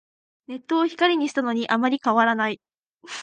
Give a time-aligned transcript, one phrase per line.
[0.47, 2.59] ネットを光にしたのにあんまり変わらない